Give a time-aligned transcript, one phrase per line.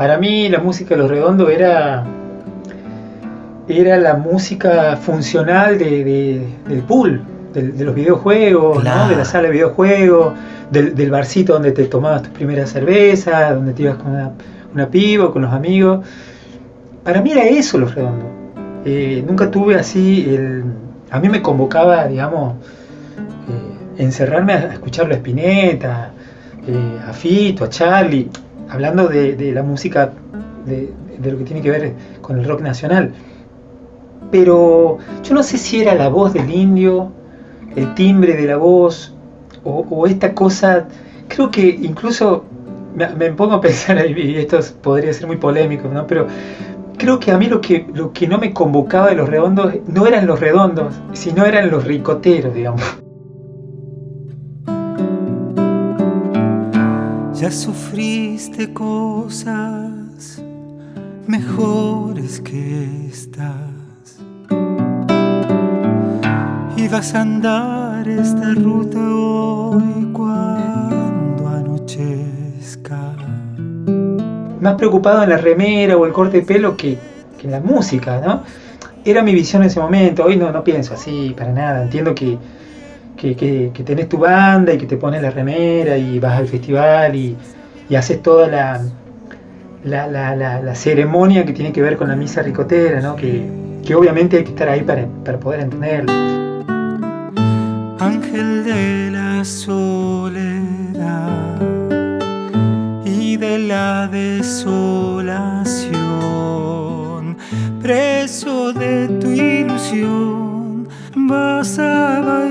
[0.00, 2.04] para mí la música de Los Redondos era,
[3.68, 7.20] era la música funcional de, del pool,
[7.52, 9.08] de, los videojuegos, ¿no?
[9.10, 10.32] de la sala de videojuegos,
[10.70, 14.30] del, barcito donde te tomabas tu primera cerveza, donde te ibas con una,
[14.72, 16.06] una piba, con los amigos.
[17.04, 18.30] Para mí era eso Los Redondos.
[18.86, 20.64] Eh, nunca tuve así el...
[21.10, 26.10] A mí me convocaba, digamos, eh, encerrarme a escuchar la Spinetta,
[26.66, 28.30] eh, a Fito, a Charlie,
[28.70, 30.12] hablando de, la música,
[30.64, 30.92] de,
[31.22, 33.12] lo que tiene que ver con el rock nacional.
[34.30, 37.12] Pero yo no sé si era la voz del indio,
[37.74, 39.14] el timbre de la voz,
[39.64, 40.86] o, esta cosa,
[41.28, 42.44] creo que incluso
[42.94, 46.06] me, pongo a pensar, y esto podría ser muy polémico, ¿no?
[46.06, 46.26] pero
[46.96, 50.06] creo que a mí lo que, lo que no me convocaba de los redondos no
[50.06, 52.82] eran los redondos, sino eran los ricoteros, digamos.
[57.40, 60.42] Ya sufriste cosas
[61.26, 64.20] mejores que estas.
[66.76, 73.16] Y vas a andar esta ruta hoy cuando anochezca.
[74.60, 76.98] Más preocupado en la remera o el corte de pelo que,
[77.42, 78.42] en la música, ¿no?
[79.02, 80.24] Era mi visión en ese momento.
[80.26, 81.84] Hoy no, no pienso así para nada.
[81.84, 82.36] Entiendo que
[83.20, 87.36] que, tenés tu banda y que te pones la remera y vas al festival y,
[87.94, 88.80] haces toda la,
[89.84, 93.16] la, ceremonia que tiene que ver con la misa ricotera, ¿no?
[93.16, 93.50] que,
[93.94, 95.06] obviamente hay que estar ahí para,
[95.38, 96.12] poder entenderlo.
[97.98, 101.28] Ángel de la soledad
[103.04, 104.86] y de la desolación,
[107.82, 112.49] preso de tu ilusión, vas a bailar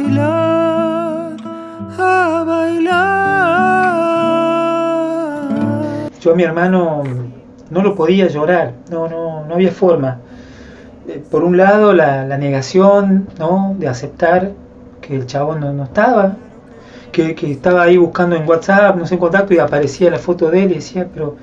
[6.22, 7.04] Yo a mi hermano
[7.70, 10.20] no lo podía llorar, no, no, no había forma.
[11.08, 13.76] Eh, por un lado, la, negación ¿no?
[13.80, 14.52] de aceptar
[15.02, 16.36] que el chabón no, estaba,
[17.12, 20.64] que, estaba ahí buscando en WhatsApp, no sé, en contacto, y aparecía la foto de
[20.64, 21.36] él y decía, pero,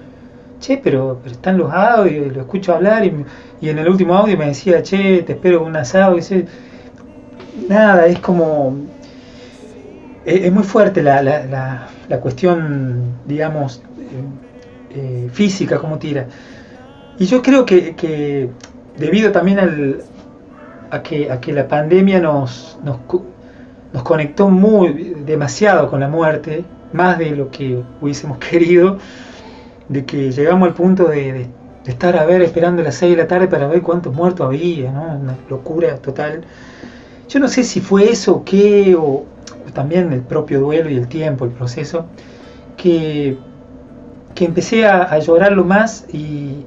[0.61, 3.25] che, pero, pero están los audios, lo escucho hablar, y,
[3.61, 6.23] y, en el último audio me decía, che, te espero un asado, y
[7.69, 8.77] nada, es como
[10.27, 14.46] es, muy fuerte la, la, la, cuestión, digamos, eh,
[14.97, 16.27] eh, física, como tira.
[17.19, 18.49] Y yo creo que, que
[18.97, 20.03] debido también al,
[20.91, 22.99] a, que, a que la pandemia nos, nos,
[23.93, 28.99] nos, conectó muy demasiado con la muerte, más de lo que hubiésemos querido,
[29.89, 31.49] de que llegamos al punto de,
[31.85, 35.19] estar a ver esperando las 6 de la tarde para ver cuántos muertos había, ¿no?
[35.19, 36.43] una locura total.
[37.29, 39.25] Yo no sé si fue eso o qué, o,
[39.73, 42.07] también el propio duelo y el tiempo, el proceso,
[42.77, 43.37] que,
[44.37, 46.65] que empecé a, llorarlo más y,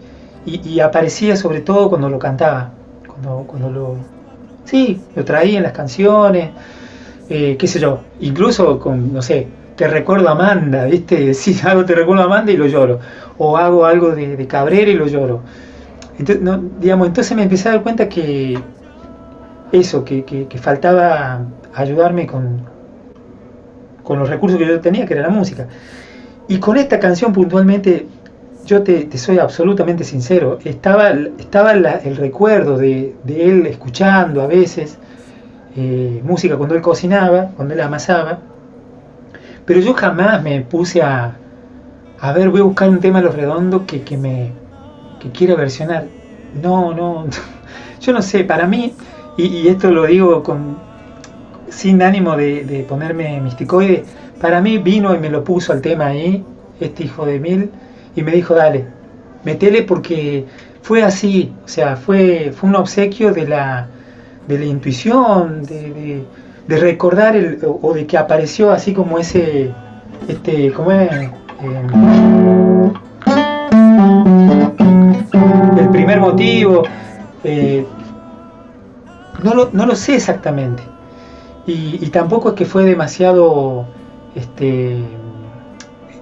[0.84, 2.72] aparecía sobre todo cuando lo cantaba,
[3.08, 3.96] cuando, cuando lo...
[4.66, 6.50] Sí, lo traía en las canciones,
[7.30, 11.34] eh, qué sé yo, incluso con, no sé, te recuerdo a Amanda, ¿viste?
[11.42, 13.00] Sí, hago te recuerdo a Amanda y lo lloro,
[13.38, 15.42] o hago algo de, Cabrera y lo lloro.
[16.18, 18.60] Entonces, no, digamos, entonces me empecé a dar cuenta que
[19.72, 21.42] eso, que, que faltaba
[21.76, 22.64] ayudarme con,
[24.04, 25.68] con los recursos que yo tenía, que era la música.
[26.50, 28.08] Y con esta canción puntualmente,
[28.66, 34.98] yo te, soy absolutamente sincero, estaba, estaba el recuerdo de, él escuchando a veces
[35.78, 38.40] eh, música cuando él cocinaba, cuando él amasaba,
[39.66, 41.38] pero yo jamás me puse a,
[42.20, 44.52] a ver, voy a buscar un tema de los redondos que, que me
[45.20, 46.06] que quiera versionar.
[46.62, 47.26] No, no,
[48.02, 48.94] yo no sé, para mí,
[49.38, 50.78] y esto lo digo con,
[51.70, 54.06] sin ánimo de, ponerme misticoide,
[54.40, 56.44] para mí vino y me lo puso al tema ahí,
[56.80, 57.70] este hijo de mil,
[58.16, 58.86] y me dijo, dale,
[59.44, 60.46] metele porque
[60.82, 63.88] fue así, o sea, fue, fue un obsequio de la,
[64.48, 66.24] de la intuición, de,
[66.68, 69.72] recordar el, o, de que apareció así como ese,
[70.28, 71.12] este, ¿cómo es?
[71.12, 71.32] Em,
[75.78, 76.84] el primer motivo,
[77.44, 77.86] eh,
[79.44, 80.84] no, no lo sé exactamente,
[81.72, 83.86] y, tampoco es que fue demasiado,
[84.40, 84.98] este,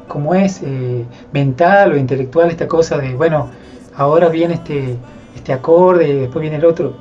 [0.08, 3.50] como es, eh, mental o intelectual esta cosa de, bueno,
[3.96, 4.98] ahora viene este,
[5.36, 6.94] este acorde y después viene el otro.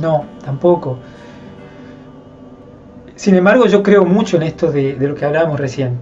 [0.00, 0.98] No, tampoco.
[3.14, 5.98] Sin embargo, yo creo mucho en esto de, lo que hablábamos recién.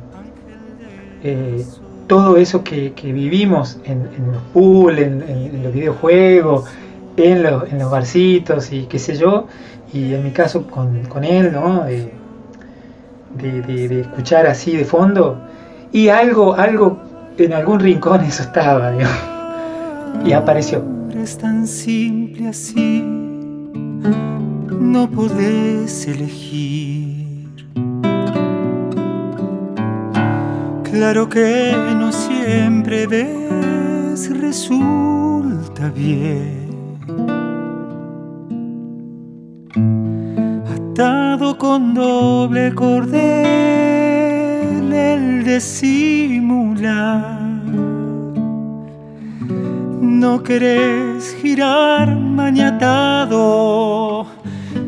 [1.23, 1.65] Eh,
[2.07, 6.65] todo eso que, vivimos en, los pool, en, los videojuegos,
[7.17, 9.47] en los, en los barcitos y qué sé yo,
[9.93, 11.85] y en mi caso con, él, ¿no?
[13.39, 15.39] De, escuchar así de fondo.
[15.93, 16.99] Y algo, algo
[17.39, 19.19] en algún rincón eso estaba, digamos,
[20.25, 20.85] y apareció.
[21.15, 27.67] Es tan simple así, no podés elegir.
[30.91, 36.64] Claro que no siempre ves, resulta bien.
[40.97, 43.19] Atado con doble cordel
[44.93, 47.41] el disimular.
[50.01, 53.39] No querés girar maniatado,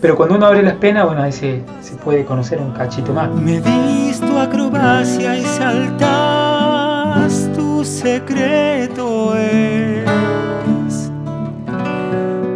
[0.00, 3.28] Pero cuando uno abre las penas, bueno, ahí se, se puede conocer un cachito más.
[3.30, 5.98] Me dis tu acrobacia y saltas,
[7.52, 10.04] tu secreto es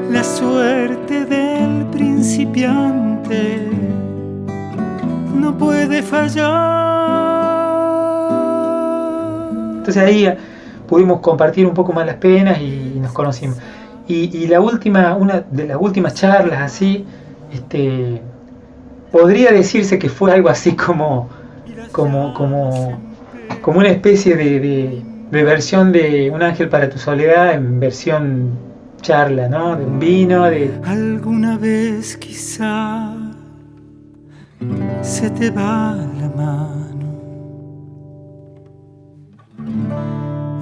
[0.08, 3.68] la suerte del principiante,
[5.34, 6.52] no puede fallar.
[9.78, 10.38] Entonces ahí eh,
[10.86, 13.56] pudimos compartir un poco más las penas y, nos conocimos.
[14.06, 17.04] Y, y la última, una de las últimas charlas así,
[17.52, 18.20] este,
[19.10, 21.28] podría decirse que fue algo así como,
[21.92, 22.98] como, como,
[23.60, 28.50] como una especie de, de- de versión de Un ángel para tu soledad en versión
[29.00, 29.76] charla, ¿no?
[29.76, 33.14] De un vino, de, Alguna vez quizá
[35.02, 37.08] se te va la mano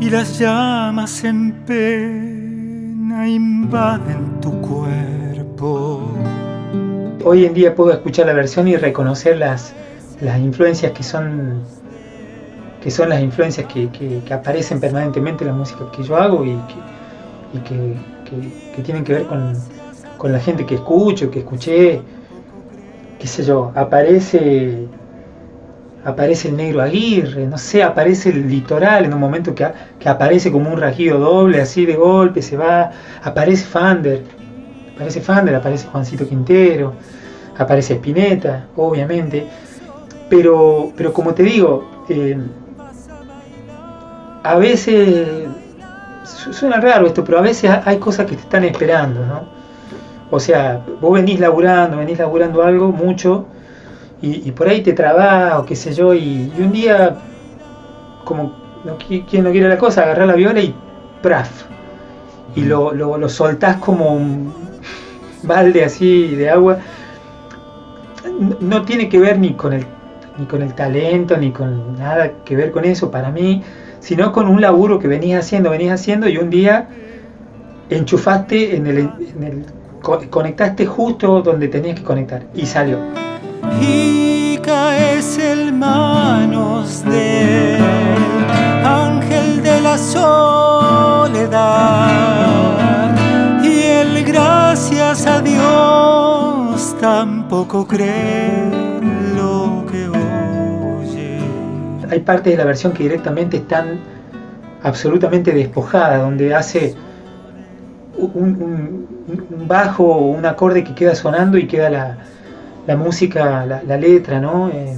[0.01, 6.09] y las llamas en pena invaden tu cuerpo.
[7.25, 9.77] Hoy en día puedo escuchar la versión y reconocer las,
[10.19, 11.73] las influencias que son
[12.79, 16.65] que son las influencias que, que- aparecen permanentemente en la música que yo hago y
[16.67, 16.85] que,
[17.53, 19.69] y que, que- tienen que ver con,
[20.17, 22.07] con la gente que escucho, que escuché,
[23.19, 24.91] qué sé yo, aparece
[26.03, 30.71] aparece el negro Aguirre, no sé, aparece el litoral en un momento que aparece como
[30.71, 32.91] un rajido doble, así de golpe, se va,
[33.23, 34.25] aparece Fander,
[35.01, 36.93] aparece Fander, aparece Juancito Quintero,
[37.57, 39.47] aparece Spinetta, obviamente,
[40.29, 42.37] pero, pero como te digo, eh,
[44.43, 45.49] a veces,
[46.25, 49.41] su- suena raro esto, pero a veces hay cosas que te están esperando, ¿no?
[50.31, 53.47] O sea, vos venís laburando, venís laburando algo mucho,
[54.21, 57.17] y, y por ahí te trabas o qué sé yo, y, y un día,
[58.27, 58.53] como
[58.85, 60.75] no, qui- quien no quiere la cosa, agarrás la viola y
[61.23, 61.49] ¡praf!
[62.57, 64.53] Y lo, lo, lo soltás como un
[65.43, 66.79] balde así de agua.
[68.61, 69.87] No, tiene que ver ni con el
[70.39, 73.63] ni con el talento, ni con nada que ver con eso para mí,
[74.01, 76.89] sino con un laburo que venías haciendo, venías haciendo y un día
[77.91, 79.11] enchufaste en el,
[80.31, 82.99] conectaste justo donde tenías que conectar y salió.
[83.81, 87.05] y caes en manos
[88.85, 91.61] ángel de la soledad
[94.71, 98.71] gracias a Dios tampoco cree
[99.35, 101.41] lo que oye
[102.09, 103.99] Hay partes de la versión que directamente están
[104.85, 106.95] absolutamente despojada, donde hace
[108.17, 109.09] un,
[109.67, 111.91] bajo o un acorde que queda sonando y queda
[112.87, 114.69] la, música, la, letra, ¿no?
[114.69, 114.97] Eh,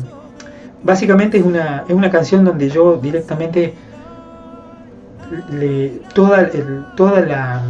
[0.83, 3.73] básicamente es una, es una canción donde yo directamente
[5.50, 6.50] le, toda,
[6.95, 7.62] toda la,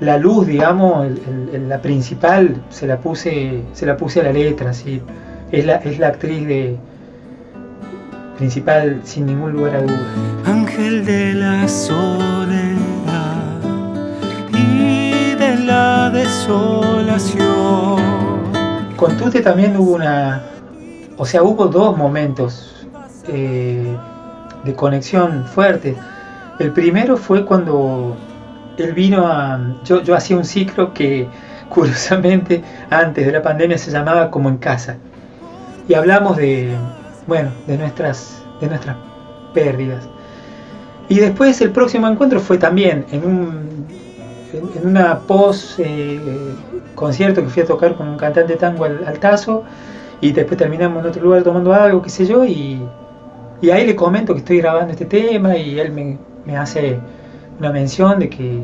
[0.00, 1.08] la luz, digamos,
[1.52, 5.02] la principal, se la puse, se la puse a la letra, ¿sí?
[5.52, 6.76] es, la, es la actriz de
[8.36, 10.00] principal sin ningún lugar a duda.
[10.46, 12.78] Ángel de la soledad
[14.52, 17.48] y de la desolación.
[18.96, 20.42] Con Tute también hubo una,
[21.16, 22.86] o sea, hubo dos momentos
[23.28, 23.96] eh,
[24.64, 25.96] de conexión fuertes.
[26.58, 28.16] El primero fue cuando
[28.82, 29.58] él vino a...
[29.84, 31.28] Yo, hacía un ciclo que
[31.68, 34.96] curiosamente antes de la pandemia se llamaba Como en casa.
[35.88, 36.74] Y hablamos de,
[37.26, 38.96] bueno, de nuestras, de nuestras
[39.54, 40.08] pérdidas.
[41.08, 43.68] Y después el próximo encuentro fue también en un
[44.52, 46.20] en, una post eh,
[46.94, 49.64] concierto que fui a tocar con un cantante tango al, al, Tazo
[50.20, 52.82] y después terminamos en otro lugar tomando algo, qué sé yo, y,
[53.60, 56.98] y ahí le comento que estoy grabando este tema y él me, me hace
[57.58, 58.62] una mención de que,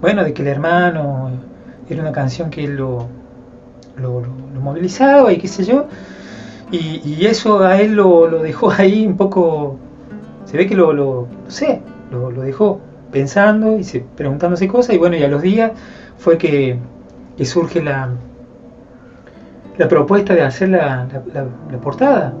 [0.00, 1.30] bueno, de que el hermano
[1.88, 3.06] era una canción que él lo,
[3.96, 4.22] lo,
[4.60, 5.86] movilizaba y qué sé yo.
[6.70, 9.76] Y, eso a él lo, dejó ahí un poco,
[10.44, 12.80] se ve que lo, lo no sé, lo, dejó
[13.12, 15.72] pensando y se, preguntándose cosas y bueno, y a los días
[16.18, 16.78] fue que,
[17.44, 18.10] surge la,
[19.78, 21.06] la propuesta de hacer la,
[21.70, 22.32] la portada.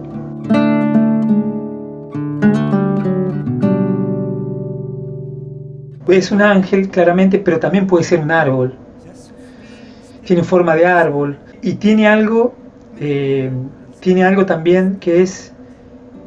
[6.08, 8.74] Es un ángel, claramente, pero también puede ser un árbol.
[10.24, 12.54] Tiene forma de árbol y tiene algo,
[13.00, 13.50] eh,
[14.00, 15.52] tiene algo también que es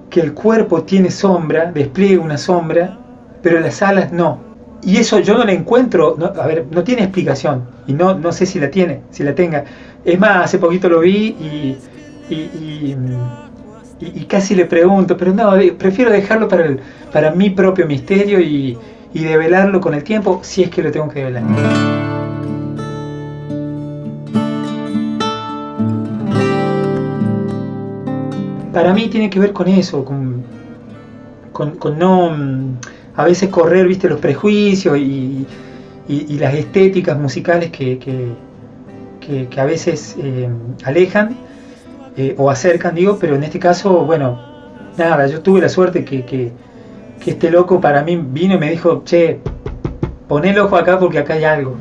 [0.10, 2.98] que el cuerpo tiene sombra, despliega una sombra,
[3.42, 4.40] pero las alas no.
[4.82, 8.46] Y eso yo no la encuentro, a ver, no tiene explicación y no, no sé
[8.46, 9.66] si la tiene, si la tenga.
[10.06, 11.78] Es más, hace poquito lo vi y,
[12.30, 12.96] y,
[14.00, 16.80] y, casi le pregunto, pero no, prefiero dejarlo para, el,
[17.12, 18.78] para mi propio misterio y,
[19.13, 21.44] y develarlo con el tiempo si es que lo tengo que develar.
[28.74, 30.44] Para mí tiene que ver con eso, con,
[31.98, 32.36] no
[33.16, 35.46] a veces correr, viste, los prejuicios y,
[36.39, 40.50] las estéticas musicales que, que, a veces eh,
[40.86, 41.36] alejan
[42.16, 44.39] eh, o acercan, digo, pero en este caso, bueno,
[44.98, 46.51] nada, yo tuve la suerte que,
[47.20, 49.40] que este loco para mí vino y me dijo, che,
[50.28, 51.76] pon el ojo acá porque acá hay algo.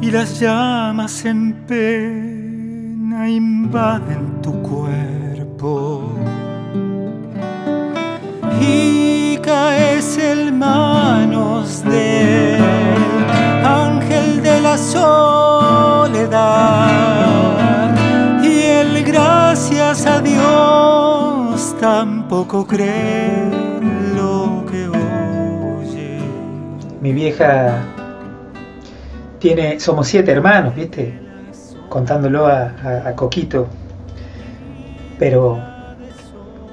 [0.00, 6.12] Y las llamas en pena invaden tu cuerpo.
[8.60, 12.60] Y caes en manos del
[13.64, 16.34] ángel de la soledad.
[18.42, 23.63] Y el gracias a Dios tampoco cree
[27.04, 27.82] mi vieja
[29.38, 31.12] tiene, somos siete hermanos, ¿viste?
[31.90, 33.68] Contándolo a, Coquito.
[35.18, 35.60] Pero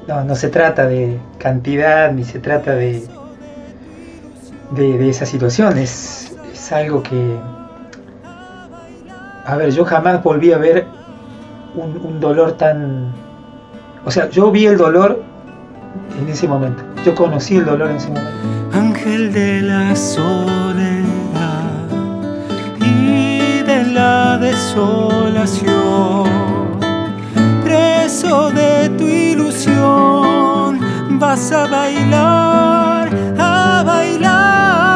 [0.08, 3.04] no, se trata de cantidad ni se trata de,
[4.72, 5.78] de, esa situación.
[5.78, 6.34] Es,
[6.72, 7.38] algo que.
[9.46, 10.86] A ver, yo jamás volví a ver
[11.76, 13.12] un, un dolor tan.
[14.06, 15.22] O sea, yo vi el dolor
[16.22, 16.84] en ese momento.
[17.04, 18.32] Yo conocí el dolor en ese momento
[19.02, 20.70] ángel de la soledad
[22.80, 26.30] y de la desolación.
[27.64, 30.80] Preso de tu ilusión,
[31.20, 34.91] vas a bailar, a bailar.